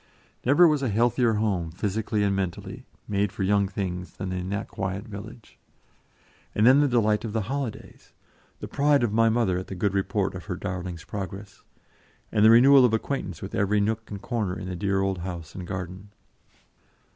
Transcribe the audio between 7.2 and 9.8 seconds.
of the holidays! The pride of my mother at the